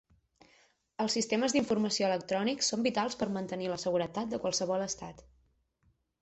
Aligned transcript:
Els 1.03 1.15
sistemes 1.17 1.53
d'informació 1.55 2.07
electrònics 2.07 2.71
són 2.73 2.87
vitals 2.87 3.19
per 3.21 3.27
mantenir 3.37 3.69
la 3.75 3.79
seguretat 3.85 4.33
de 4.33 4.41
qualsevol 4.47 4.89
estat. 4.89 5.23